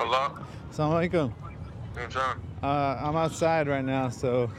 [0.00, 0.32] Hello?
[0.70, 1.32] Assalamu alaikum.
[1.94, 2.40] Hey, John.
[2.62, 4.50] Uh, I'm outside right now, so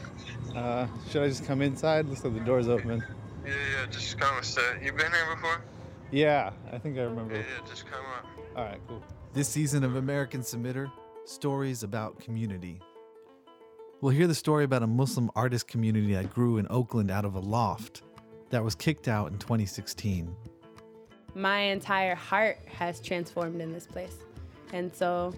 [0.54, 2.06] uh, should I just come inside?
[2.06, 3.02] Looks like the door's open.
[3.44, 4.62] Yeah, yeah, just come and sit.
[4.80, 5.60] You been here before?
[6.12, 7.34] Yeah, I think I remember.
[7.34, 8.26] Yeah, yeah, just come up.
[8.54, 9.02] All right, cool.
[9.32, 10.92] This season of American Submitter
[11.24, 12.80] Stories about Community.
[14.00, 17.34] We'll hear the story about a Muslim artist community that grew in Oakland out of
[17.34, 18.02] a loft
[18.50, 20.36] that was kicked out in 2016.
[21.34, 24.18] My entire heart has transformed in this place.
[24.72, 25.34] And so,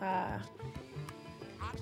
[0.00, 0.38] uh,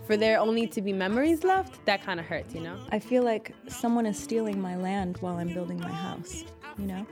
[0.06, 2.78] for there only to be memories left, that kind of hurts, you know?
[2.91, 6.45] I feel like someone is stealing my land while I'm building my house,
[6.78, 7.06] you know?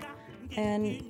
[0.56, 1.02] And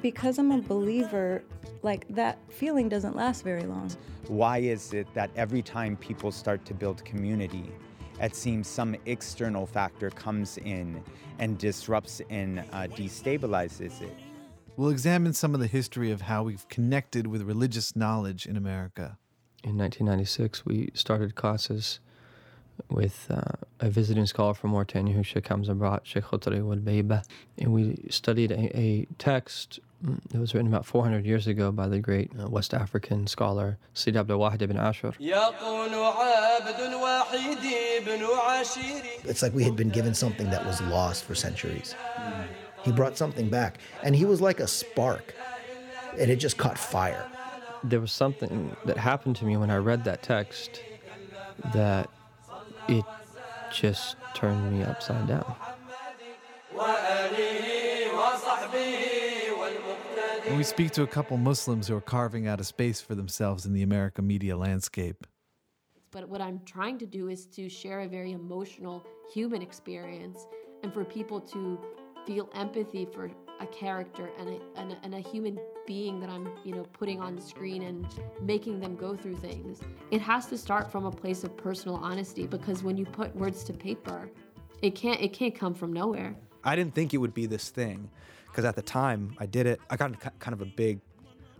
[0.00, 1.42] because I'm a believer,
[1.82, 3.90] like that feeling doesn't last very long.
[4.28, 7.70] Why is it that every time people start to build community,
[8.20, 11.02] it seems some external factor comes in
[11.38, 14.16] and disrupts and uh, destabilizes it?
[14.76, 19.16] We'll examine some of the history of how we've connected with religious knowledge in America.
[19.64, 21.98] In 1996, we started classes
[22.90, 23.40] with uh,
[23.80, 27.24] a visiting scholar from Mauritania, who Sheikh Hamza brought, Sheikh Khotri wal Beiba.
[27.56, 31.88] And we studied a, a text mm, that was written about 400 years ago by
[31.88, 35.14] the great uh, West African scholar Sidi Abdul Wahid ibn Ashir.
[39.24, 41.94] It's like we had been given something that was lost for centuries.
[42.86, 45.34] He brought something back, and he was like a spark,
[46.16, 47.28] and it just caught fire.
[47.82, 50.80] There was something that happened to me when I read that text
[51.74, 52.08] that
[52.88, 53.04] it
[53.72, 55.56] just turned me upside down.
[60.46, 63.66] And we speak to a couple Muslims who are carving out a space for themselves
[63.66, 65.26] in the American media landscape.
[66.12, 70.46] But what I'm trying to do is to share a very emotional human experience
[70.84, 71.80] and for people to
[72.26, 76.50] feel empathy for a character and a, and a, and a human being that I'm,
[76.64, 78.06] you know, putting on screen and
[78.42, 79.80] making them go through things.
[80.10, 83.64] It has to start from a place of personal honesty because when you put words
[83.64, 84.30] to paper,
[84.82, 86.34] it can't it can't come from nowhere.
[86.64, 88.10] I didn't think it would be this thing
[88.48, 89.80] because at the time I did it.
[89.88, 91.00] I got in kind of a big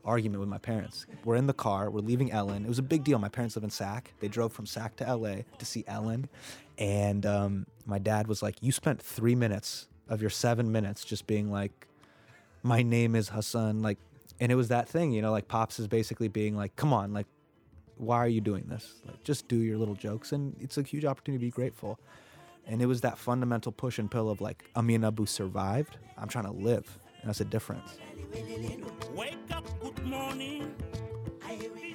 [0.05, 1.07] argument with my parents.
[1.25, 2.65] We're in the car, we're leaving Ellen.
[2.65, 3.19] It was a big deal.
[3.19, 4.13] My parents live in Sac.
[4.21, 6.29] They drove from Sac to LA to see Ellen.
[6.79, 11.27] And um, my dad was like, You spent three minutes of your seven minutes just
[11.27, 11.87] being like,
[12.63, 13.83] My name is Hasan.
[13.83, 13.99] Like,
[14.41, 17.13] and it was that thing, you know, like Pops is basically being like, Come on,
[17.13, 17.27] like,
[17.97, 18.95] why are you doing this?
[19.07, 20.33] Like, just do your little jokes.
[20.33, 21.99] And it's a huge opportunity to be grateful.
[22.67, 25.97] And it was that fundamental push and pull of like, Amin Abu survived.
[26.19, 26.99] I'm trying to live.
[27.21, 27.99] And that's a difference.
[29.15, 30.75] Wake up, good morning.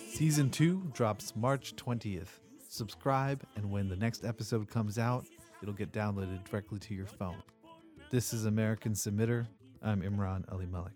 [0.07, 2.39] Season 2 drops March 20th.
[2.67, 5.25] Subscribe, and when the next episode comes out,
[5.61, 7.41] it'll get downloaded directly to your phone.
[8.11, 9.47] This is American Submitter.
[9.81, 10.91] I'm Imran Ali Malik.